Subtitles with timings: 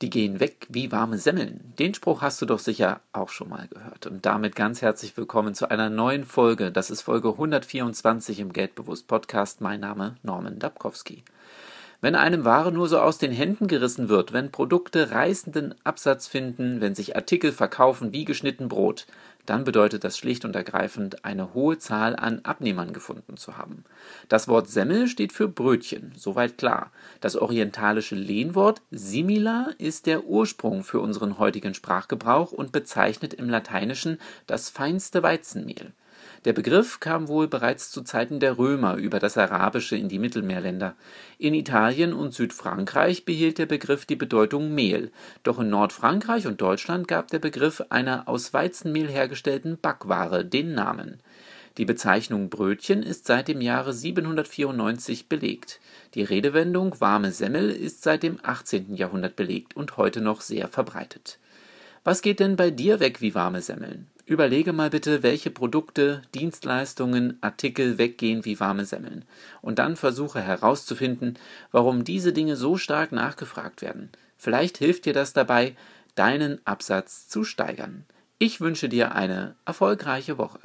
[0.00, 1.74] Die gehen weg wie warme Semmeln.
[1.76, 4.06] Den Spruch hast du doch sicher auch schon mal gehört.
[4.06, 6.70] Und damit ganz herzlich willkommen zu einer neuen Folge.
[6.70, 9.60] Das ist Folge 124 im Geldbewusst Podcast.
[9.60, 11.24] Mein Name Norman Dabkowski.
[12.00, 16.80] Wenn einem Ware nur so aus den Händen gerissen wird, wenn Produkte reißenden Absatz finden,
[16.80, 19.06] wenn sich Artikel verkaufen wie geschnitten Brot,
[19.46, 23.82] dann bedeutet das schlicht und ergreifend, eine hohe Zahl an Abnehmern gefunden zu haben.
[24.28, 26.92] Das Wort Semmel steht für Brötchen, soweit klar.
[27.20, 34.18] Das orientalische Lehnwort simila ist der Ursprung für unseren heutigen Sprachgebrauch und bezeichnet im Lateinischen
[34.46, 35.92] das feinste Weizenmehl.
[36.44, 40.94] Der Begriff kam wohl bereits zu Zeiten der Römer über das Arabische in die Mittelmeerländer.
[41.38, 45.10] In Italien und Südfrankreich behielt der Begriff die Bedeutung Mehl,
[45.42, 51.20] doch in Nordfrankreich und Deutschland gab der Begriff einer aus Weizenmehl hergestellten Backware den Namen.
[51.76, 55.80] Die Bezeichnung Brötchen ist seit dem Jahre 794 belegt.
[56.14, 58.94] Die Redewendung warme Semmel ist seit dem 18.
[58.94, 61.38] Jahrhundert belegt und heute noch sehr verbreitet.
[62.02, 64.08] Was geht denn bei dir weg wie warme Semmeln?
[64.28, 69.24] Überlege mal bitte, welche Produkte, Dienstleistungen, Artikel weggehen wie warme Semmeln.
[69.62, 71.38] Und dann versuche herauszufinden,
[71.72, 74.10] warum diese Dinge so stark nachgefragt werden.
[74.36, 75.74] Vielleicht hilft dir das dabei,
[76.14, 78.04] deinen Absatz zu steigern.
[78.38, 80.60] Ich wünsche dir eine erfolgreiche Woche.